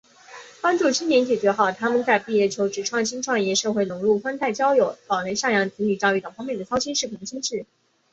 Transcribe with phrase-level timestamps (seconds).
[0.63, 7.67] 帮助青年解决好他们在毕业求职、创新创业、社会融入、婚恋交友、老人赡养、子女教育等方面的操心事、烦心事……